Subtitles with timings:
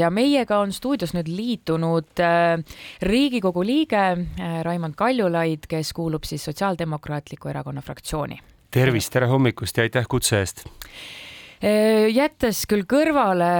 [0.00, 2.58] ja meiega on stuudios nüüd liitunud äh,
[3.02, 8.40] Riigikogu liige äh, Raimond Kaljulaid, kes kuulub siis Sotsiaaldemokraatliku Erakonna fraktsiooni.
[8.70, 13.52] tervist, tere hommikust ja aitäh kutse eest äh, jättes küll kõrvale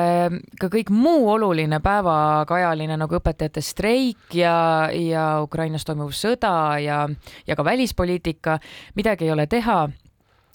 [0.60, 6.52] ka kõik muu oluline päevakajaline nagu õpetajate streik ja, ja Ukrainas toimuv sõda
[6.82, 7.06] ja,
[7.46, 8.58] ja ka välispoliitika,
[8.94, 9.86] midagi ei ole teha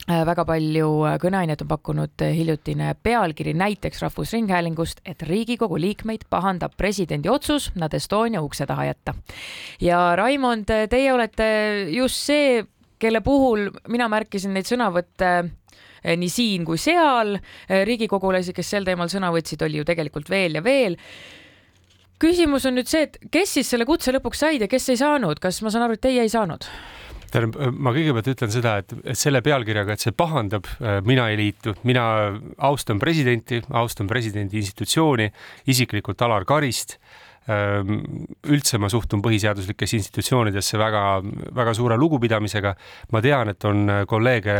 [0.07, 6.75] väga palju äh, kõneainet on pakkunud äh, hiljutine pealkiri näiteks Rahvusringhäälingust, et Riigikogu liikmeid pahandab
[6.77, 9.13] presidendi otsus nad Estonia ukse taha jätta.
[9.81, 12.65] ja Raimond, teie olete just see,
[12.99, 15.31] kelle puhul mina märkisin neid sõnavõtte
[16.03, 17.37] nii siin kui seal.
[17.69, 20.97] riigikogulasi, kes sel teemal sõna võtsid, oli ju tegelikult veel ja veel
[22.19, 25.39] küsimus on nüüd see, et kes siis selle kutse lõpuks said ja kes ei saanud,
[25.39, 26.67] kas ma saan aru, et teie ei saanud?
[27.33, 31.39] Tähendab, ma kõigepealt ütlen seda, et, et selle pealkirjaga, et see pahandab, äh, mina ei
[31.39, 32.05] liitu, mina
[32.69, 35.29] austan presidenti, austan presidendi institutsiooni,
[35.73, 36.99] isiklikult Alar Karist
[37.43, 41.03] üldse ma suhtun põhiseaduslikesse institutsioonidesse väga,
[41.55, 42.75] väga suure lugupidamisega.
[43.11, 44.55] ma tean, et on kolleege,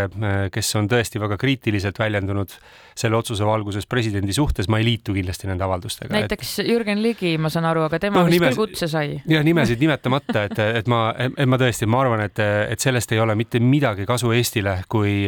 [0.52, 2.52] kes on tõesti väga kriitiliselt väljendunud
[2.94, 6.12] selle otsuse valguses presidendi suhtes, ma ei liitu kindlasti nende avaldustega.
[6.14, 6.68] näiteks et...
[6.74, 8.54] Jürgen Ligi, ma saan aru, aga tema no, vist nimes...
[8.54, 9.16] küll kutse sai.
[9.30, 13.24] jah, nimesid nimetamata, et, et ma, et ma tõesti, ma arvan, et, et sellest ei
[13.24, 15.24] ole mitte midagi kasu Eestile, kui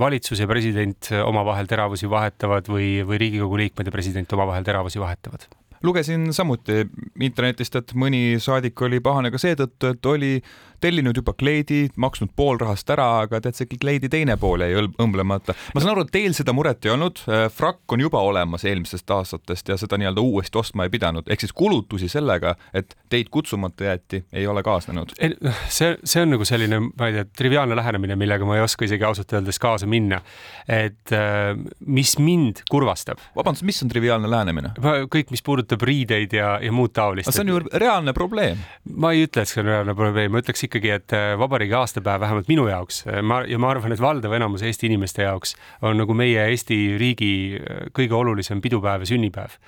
[0.00, 5.46] valitsus ja president omavahel teravusi vahetavad või, või Riigikogu liikmed ja president omavahel teravusi vahetavad
[5.84, 6.84] lugesin samuti
[7.20, 10.32] internetist, et mõni saadik oli pahane ka seetõttu, et oli
[10.84, 15.54] tellinud juba kleidi, maksnud pool rahast ära, aga tead, see kleidi teine pool jäi õmblemata.
[15.74, 19.10] ma saan aru, et teil seda muret ei olnud, äh, frakk on juba olemas eelmisest
[19.16, 23.88] aastatest ja seda nii-öelda uuesti ostma ei pidanud, ehk siis kulutusi sellega, et teid kutsumata
[23.88, 25.14] jäeti, ei ole kaasnenud.
[25.68, 29.08] see, see on nagu selline, ma ei tea, triviaalne lähenemine, millega ma ei oska isegi
[29.08, 30.20] ausalt öeldes kaasa minna.
[30.68, 33.22] et äh, mis mind kurvastab.
[33.36, 34.74] vabandust, mis on triviaalne lähenemine?
[35.08, 37.30] kõik, mis puudutab riideid ja, ja muud taolist.
[37.32, 38.60] see on ju reaalne probleem.
[38.96, 42.22] ma ei ütle, et see on reaalne probleem, ma ütleks ikkagi, et äh, vabariigi aastapäev
[42.24, 45.98] vähemalt minu jaoks, äh, ma ja ma arvan, et valdav enamus Eesti inimeste jaoks on
[46.00, 49.58] nagu meie Eesti riigi äh, kõige olulisem pidupäev ja sünnipäev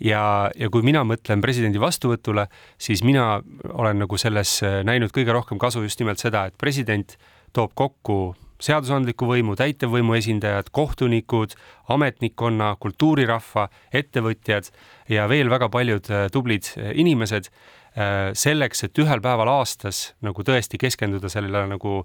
[0.00, 0.22] ja,
[0.56, 2.46] ja kui mina mõtlen presidendi vastuvõtule,
[2.80, 3.40] siis mina
[3.72, 7.18] olen nagu selles näinud kõige rohkem kasu just nimelt seda, et president
[7.52, 8.20] toob kokku
[8.60, 11.56] seadusandliku võimu, täitevvõimu esindajad, kohtunikud,
[11.88, 14.70] ametnikkonna, kultuurirahva, ettevõtjad
[15.08, 17.50] ja veel väga paljud tublid inimesed
[17.98, 22.04] Äh, selleks, et ühel päeval aastas nagu tõesti keskenduda sellele nagu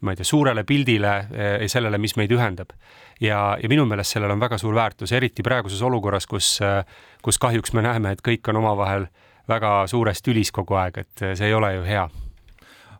[0.00, 2.72] ma ei tea, suurele pildile äh, ja sellele, mis meid ühendab.
[3.20, 6.88] ja, ja minu meelest sellel on väga suur väärtus, eriti praeguses olukorras, kus, äh,
[7.20, 9.06] kus kahjuks me näeme, et kõik on omavahel
[9.48, 12.08] väga suures tülis kogu aeg, et see ei ole ju hea.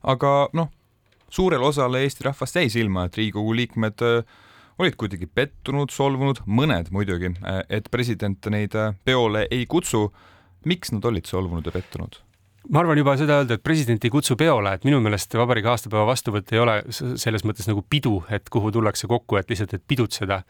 [0.05, 0.69] aga noh,
[1.37, 4.05] suurele osale Eesti rahvast jäi silma, et Riigikogu liikmed
[4.79, 7.33] olid kuidagi pettunud, solvunud, mõned muidugi,
[7.73, 10.11] et president neid peole ei kutsu.
[10.67, 12.26] miks nad olid solvunud ja pettunud?
[12.71, 16.07] Ma arvan juba seda öelda, et president ei kutsu peole, et minu meelest vabariigi aastapäeva
[16.09, 20.43] vastuvõtt ei ole selles mõttes nagu pidu, et kuhu tullakse kokku, et lihtsalt, et pidutseda.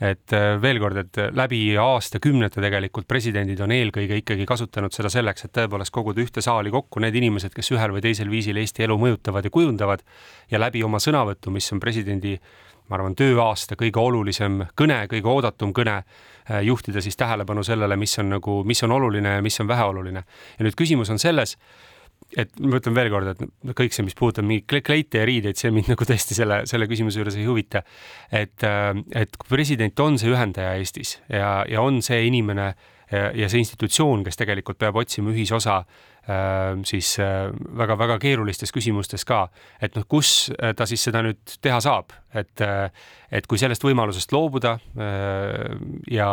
[0.00, 5.46] et äh, veel kord, et läbi aastakümnete tegelikult presidendid on eelkõige ikkagi kasutanud seda selleks,
[5.46, 8.98] et tõepoolest koguda ühte saali kokku need inimesed, kes ühel või teisel viisil Eesti elu
[8.98, 10.02] mõjutavad ja kujundavad
[10.50, 12.34] ja läbi oma sõnavõttu, mis on presidendi
[12.88, 16.02] ma arvan, tööaasta kõige olulisem kõne, kõige oodatum kõne,
[16.50, 20.24] äh, juhtida siis tähelepanu sellele, mis on nagu, mis on oluline ja mis on väheoluline.
[20.58, 21.56] ja nüüd küsimus on selles,
[22.36, 25.70] et ma ütlen veel kord, et kõik see, mis puudutab mingeid kleite ja riideid, see
[25.70, 27.82] mind nagu tõesti selle, selle küsimuse juures ei huvita.
[28.30, 32.74] et, äh, et president on see ühendaja Eestis ja, ja on see inimene
[33.10, 36.13] ja, ja see institutsioon, kes tegelikult peab otsima ühisosa Äh,
[36.84, 39.44] siis väga-väga äh, keerulistes küsimustes ka,
[39.82, 42.62] et noh, kus äh, ta siis seda nüüd teha saab, et,
[43.30, 44.72] et kui sellest võimalusest loobuda
[46.10, 46.28] ja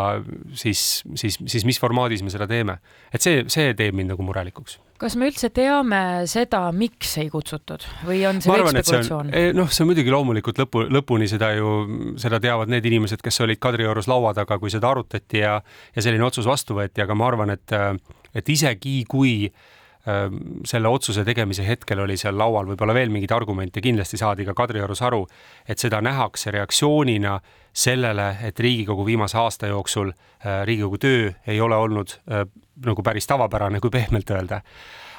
[0.58, 2.80] siis, siis, siis mis formaadis me seda teeme,
[3.14, 4.80] et see, see teeb mind nagu murelikuks.
[5.02, 6.00] Kas me üldse teame
[6.30, 7.86] seda, miks ei kutsutud?
[8.06, 9.30] Või on see kõik spekulatsioon?
[9.34, 11.76] Eh, noh, see on muidugi loomulikult lõpu, lõpuni seda ju,
[12.22, 15.60] seda teavad need inimesed, kes olid Kadriorus laua taga, kui seda arutati ja,
[15.94, 17.78] ja selline otsus vastu võeti, aga ma arvan, et,
[18.38, 19.81] et isegi kui äh, Ehm,
[20.66, 25.04] selle otsuse tegemise hetkel oli seal laual võib-olla veel mingeid argumente, kindlasti saadi ka Kadriorus
[25.06, 25.22] aru,
[25.70, 27.36] et seda nähakse reaktsioonina
[27.74, 30.12] sellele, et Riigikogu viimase aasta jooksul,
[30.66, 32.18] Riigikogu töö ei ole olnud
[32.86, 34.62] nagu päris tavapärane, kui pehmelt öelda.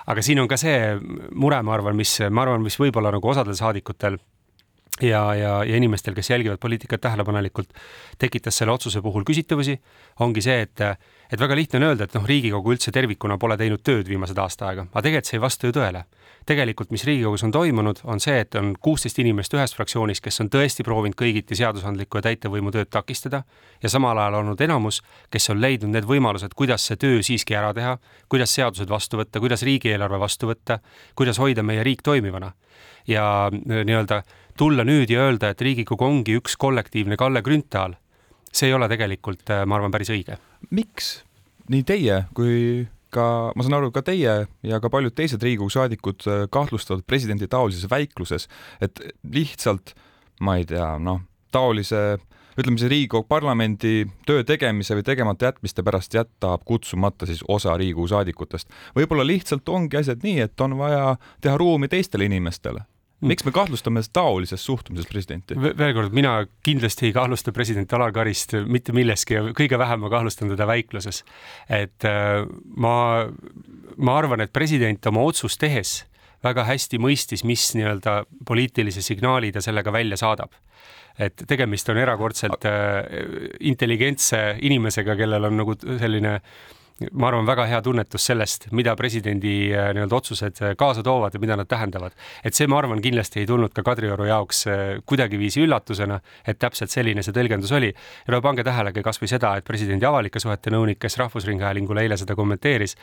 [0.06, 0.98] aga siin on ka see
[1.34, 4.18] mure, ma arvan, mis, ma arvan, mis võib-olla nagu osadel saadikutel
[5.00, 7.70] ja, ja, ja inimestel, kes jälgivad poliitikat tähelepanelikult,
[8.18, 9.78] tekitas selle otsuse puhul küsitavusi,
[10.20, 10.82] ongi see, et
[11.32, 14.68] et väga lihtne on öelda, et noh, Riigikogu üldse tervikuna pole teinud tööd viimased aasta
[14.68, 16.04] aega, aga tegelikult see ei vasta ju tõele.
[16.46, 20.50] tegelikult, mis Riigikogus on toimunud, on see, et on kuusteist inimest ühes fraktsioonis, kes on
[20.50, 23.44] tõesti proovinud kõigiti seadusandlikku ja täitevvõimu tööd takistada
[23.82, 27.70] ja samal ajal olnud enamus, kes on leidnud need võimalused, kuidas see töö siiski ära
[27.72, 27.96] teha,
[28.28, 30.80] kuidas seadused vastu võtta, kuidas riigieelarve vastu võtta,
[31.14, 32.52] kuidas hoida meie riik toimivana
[33.06, 34.22] ja nii-öelda
[34.58, 37.94] tulla nüüd ja öelda, et Riigikogu ongi üks kollektiivne Kalle Grünthal,
[38.52, 40.38] see ei ole tegelikult, ma arvan, päris õige.
[40.70, 41.22] miks
[41.72, 44.34] nii teie kui ka, ma saan aru, ka teie
[44.66, 48.48] ja ka paljud teised Riigikogu saadikud äh, kahtlustavad presidendi taolises väikluses,
[48.84, 49.94] et lihtsalt
[50.42, 51.22] ma ei tea, noh,
[51.54, 52.18] taolise
[52.58, 58.10] ütleme siis Riigikogu parlamendi töö tegemise või tegemata jätmiste pärast jätab kutsumata siis osa Riigikogu
[58.12, 58.68] saadikutest.
[58.96, 62.84] võib-olla lihtsalt ongi asjad nii, et on vaja teha ruumi teistele inimestele.
[63.22, 65.56] Miks me kahtlustame taolises suhtumises presidenti?
[65.56, 66.34] veel kord, mina
[66.66, 71.22] kindlasti ei kahtlusta president Alar Karist mitte milleski ja kõige vähem ma kahtlustan teda väikluses.
[71.68, 72.42] et äh,
[72.76, 72.96] ma,
[73.96, 76.02] ma arvan, et president oma otsust tehes
[76.42, 80.54] väga hästi mõistis, mis nii-öelda poliitilise signaali ta sellega välja saadab
[81.20, 83.02] et tegemist on erakordselt äh,
[83.60, 86.54] intelligentse inimesega, kellel on nagu selline äh,
[87.12, 91.40] ma arvan, väga hea tunnetus sellest, mida presidendi äh, nii-öelda otsused äh, kaasa toovad ja
[91.40, 92.12] mida nad tähendavad.
[92.44, 96.92] et see, ma arvan, kindlasti ei tulnud ka Kadrioru jaoks äh, kuidagiviisi üllatusena, et täpselt
[96.92, 97.92] selline see tõlgendus oli.
[97.92, 102.36] ja no pange tähelegi kasvõi seda, et presidendi avalike suhete nõunik, kes Rahvusringhäälingule eile seda
[102.38, 102.96] kommenteeris,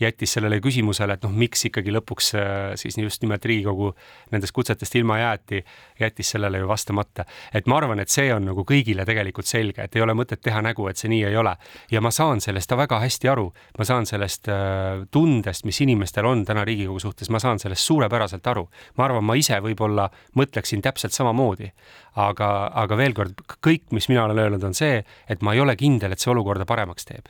[0.00, 2.32] jättis sellele küsimusele, et noh, miks ikkagi lõpuks
[2.80, 3.92] siis just nimelt Riigikogu
[4.32, 5.62] nendest kutsetest ilma jäeti,
[6.00, 7.24] jättis sellele ju vastamata.
[7.54, 10.62] et ma arvan, et see on nagu kõigile tegelikult selge, et ei ole mõtet teha
[10.62, 11.56] nägu, et see nii ei ole.
[11.90, 16.26] ja ma saan sellest väga hästi aru aru, ma saan sellest äh, tundest, mis inimestel
[16.26, 18.68] on täna Riigikogu suhtes, ma saan sellest suurepäraselt aru.
[18.96, 21.72] ma arvan, ma ise võib-olla mõtleksin täpselt samamoodi.
[22.16, 25.76] aga, aga veel kord, kõik, mis mina olen öelnud, on see, et ma ei ole
[25.76, 27.26] kindel, et see olukorda paremaks teeb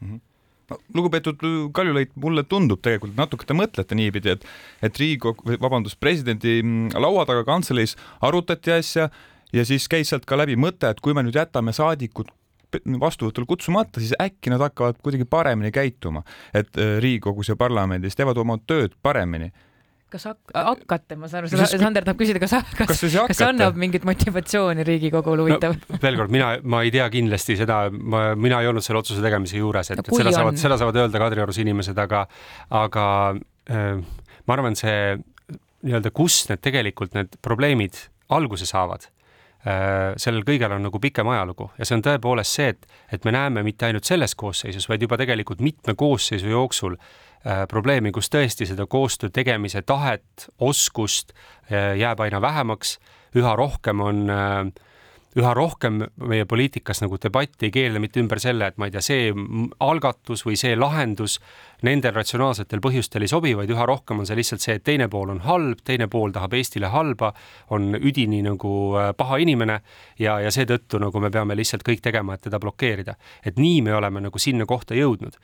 [0.00, 0.10] mm.
[0.10, 0.20] -hmm
[0.70, 1.36] no, lugupeetud
[1.72, 4.44] Kaljulaid, mulle tundub tegelikult natuke te mõtlete niipidi, et,
[4.82, 9.10] et Riigikogu, vabandust, presidendi mm, laua taga kantseleis arutati asja
[9.52, 12.32] ja siis käis sealt ka läbi mõte, et kui me nüüd jätame saadikud
[13.00, 16.24] vastuvõtul kutsumata, siis äkki nad hakkavad kuidagi paremini käituma,
[16.54, 19.52] et äh, Riigikogus ja parlamendis teevad oma tööd paremini
[20.14, 24.04] kas hak-, hakkate, ma saan aru, Sander tahab küsida, kas, kas, kas, kas annab mingit
[24.06, 25.98] motivatsiooni Riigikogule, huvitav no,?
[26.02, 29.58] veel kord, mina, ma ei tea kindlasti seda, ma, mina ei olnud selle otsuse tegemise
[29.58, 30.38] juures, et, no, et seda on.
[30.38, 32.24] saavad, seda saavad öelda Kadriorus inimesed, aga,
[32.84, 33.90] aga äh,
[34.46, 35.16] ma arvan, see
[35.84, 37.98] nii-öelda, kus need tegelikult need probleemid
[38.34, 39.23] alguse saavad Äh,
[39.64, 43.62] sellel kõigel on nagu pikem ajalugu ja see on tõepoolest see, et, et me näeme
[43.64, 48.84] mitte ainult selles koosseisus, vaid juba tegelikult mitme koosseisu jooksul äh, probleemi, kus tõesti seda
[48.90, 52.98] koostöö tegemise tahet, oskust äh, jääb aina vähemaks,
[53.40, 54.84] üha rohkem on äh,
[55.34, 59.02] üha rohkem meie poliitikas nagu debatti ei keerle mitte ümber selle, et ma ei tea,
[59.02, 59.32] see
[59.82, 61.40] algatus või see lahendus
[61.84, 65.32] nendel ratsionaalsetel põhjustel ei sobi, vaid üha rohkem on see lihtsalt see, et teine pool
[65.34, 67.32] on halb, teine pool tahab Eestile halba,
[67.74, 69.80] on üdini nagu äh, paha inimene
[70.20, 73.16] ja, ja seetõttu nagu me peame lihtsalt kõik tegema, et teda blokeerida.
[73.44, 75.38] et nii me oleme nagu sinna kohta jõudnud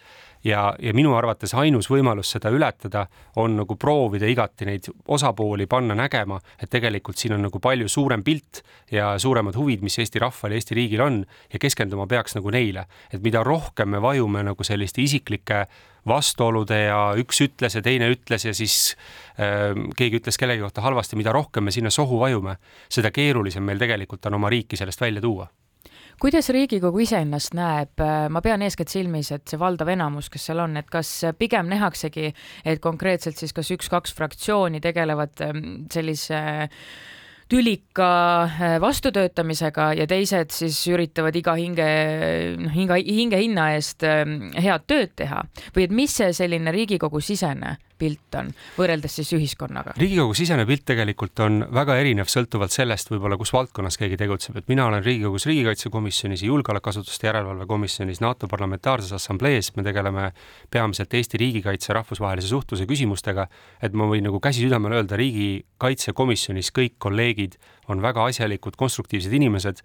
[0.44, 3.06] ja, ja minu arvates ainus võimalus seda ületada
[3.40, 8.24] on nagu proovida igati neid osapooli panna nägema, et tegelikult siin on nagu palju suurem
[8.24, 11.22] pilt ja suuremad huvid, mis Eesti rahval ja Eesti riigil on
[11.52, 15.66] ja keskenduma peaks nagu neile, et mida rohkem me vajume nagu selliste isiklike
[16.08, 18.96] vastuolude ja üks ütles ja teine ütles ja siis
[19.38, 22.56] äh, keegi ütles kellegi kohta halvasti, mida rohkem me sinna sohu vajume,
[22.88, 25.48] seda keerulisem meil tegelikult on oma riiki sellest välja tuua.
[26.20, 30.60] Kuidas Riigikogu ise ennast näeb, ma pean eeskätt silmis, et see valdav enamus, kes seal
[30.60, 31.08] on, et kas
[31.40, 32.26] pigem nähaksegi,
[32.68, 36.42] et konkreetselt siis kas üks-kaks fraktsiooni tegelevad ähm, sellise
[37.50, 38.10] tülika
[38.46, 41.90] äh, vastutöötamisega ja teised siis üritavad iga hinge,
[42.60, 45.42] noh, hinge, hinge hinna eest ähm, head tööd teha.
[45.74, 49.94] või et mis see selline Riigikogu sisene pilt on võrreldes siis ühiskonnaga?
[50.00, 54.70] riigikogu sisene pilt tegelikult on väga erinev, sõltuvalt sellest võib-olla, kus valdkonnas keegi tegutseb, et
[54.72, 60.30] mina olen Riigikogus riigikaitsekomisjonis ja julgeolekuasutuste järelevalve komisjonis NATO Parlamentaarses Assamblees, me tegeleme
[60.70, 63.48] peamiselt Eesti riigikaitse rahvusvahelise suhtluse küsimustega,
[63.82, 67.58] et ma võin nagu käsi südamel öelda, riigikaitsekomisjonis kõik kolleegid
[67.90, 69.84] on väga asjalikud, konstruktiivsed inimesed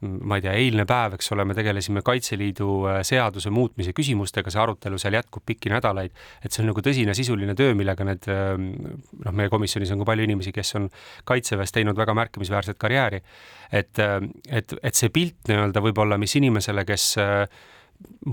[0.00, 4.60] ma ei tea, eilne päev, eks ole, me tegelesime Kaitseliidu äh, seaduse muutmise küsimustega, see
[4.62, 8.70] arutelu seal jätkub pikki nädalaid, et see on nagu tõsine sisuline töö, millega need ähm,
[9.26, 10.86] noh, meie komisjonis on ka palju inimesi, kes on
[11.28, 13.20] Kaitseväes teinud väga märkimisväärset karjääri.
[13.72, 14.16] et, äh,
[14.48, 17.44] et, et see pilt nii-öelda võib-olla, mis inimesele, kes äh,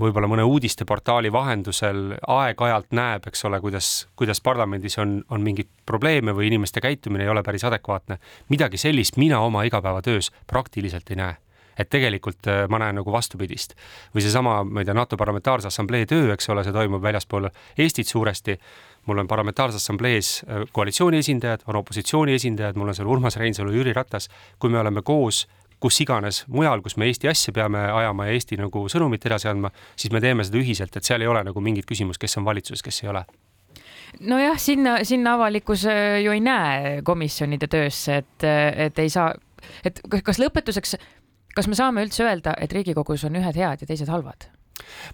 [0.00, 6.32] võib-olla mõne uudisteportaali vahendusel aeg-ajalt näeb, eks ole, kuidas, kuidas parlamendis on, on mingeid probleeme
[6.32, 8.16] või inimeste käitumine ei ole päris adekvaatne.
[8.48, 11.36] midagi sellist mina oma igapäevatöös praktiliselt ei näe
[11.78, 13.74] et tegelikult ma näen nagu vastupidist.
[14.14, 18.06] või seesama, ma ei tea, NATO Parlamentaarse Assamblee töö, eks ole, see toimub väljaspool Eestit
[18.06, 18.58] suuresti
[19.08, 20.42] mul on Parlamentaarses Assamblees
[20.72, 24.28] koalitsiooni esindajad, on opositsiooni esindajad, mul on seal Urmas Reinsalu, Jüri Ratas.
[24.58, 25.46] kui me oleme koos
[25.80, 29.70] kus iganes mujal, kus me Eesti asja peame ajama ja Eesti nagu sõnumit edasi andma,
[29.96, 32.82] siis me teeme seda ühiselt, et seal ei ole nagu mingit küsimust, kes on valitsuses,
[32.82, 33.24] kes ei ole
[34.20, 38.48] nojah, sinna, sinna avalikkus äh, ju ei näe komisjonide töösse, et,
[38.88, 39.30] et ei saa,
[39.86, 40.96] et kas lõpetuseks,
[41.58, 44.46] kas me saame üldse öelda, et Riigikogus on ühed head ja teised halvad?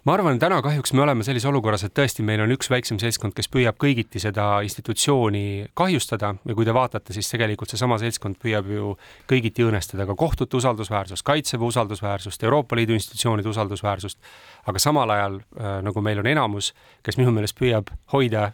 [0.04, 3.32] ma arvan, täna kahjuks me oleme sellises olukorras, et tõesti, meil on üks väiksem seltskond,
[3.34, 8.68] kes püüab kõigiti seda institutsiooni kahjustada ja kui te vaatate, siis tegelikult seesama seltskond püüab
[8.68, 8.90] ju
[9.30, 14.20] kõigiti õõnestada ka kohtute usaldusväärsust, kaitseväe usaldusväärsust, Euroopa Liidu institutsioonide usaldusväärsust.
[14.66, 18.50] aga samal ajal äh, nagu meil on enamus, kes minu meelest püüab hoida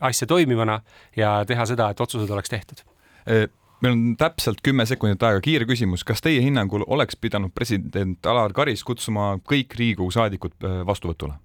[0.00, 0.80] asja toimivana
[1.16, 2.86] ja teha seda, et otsused oleks tehtud
[3.26, 3.48] e
[3.82, 8.54] meil on täpselt kümme sekundit aega, kiire küsimus, kas teie hinnangul oleks pidanud president Alar
[8.56, 11.38] Karis kutsuma kõik Riigikogu saadikud äh, vastuvõtule?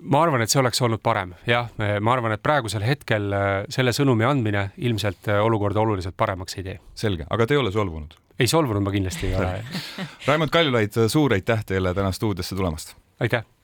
[0.00, 3.94] ma arvan, et see oleks olnud parem, jah, ma arvan, et praegusel hetkel äh, selle
[3.96, 6.78] sõnumi andmine ilmselt äh, olukorda oluliselt paremaks ei tee.
[6.94, 8.16] selge, aga te ei ole solvunud?
[8.36, 9.52] ei solvunud ma kindlasti ei ole
[10.28, 12.96] Raimond Kaljulaid, suur aitäh teile täna stuudiosse tulemast!
[13.20, 13.55] aitäh!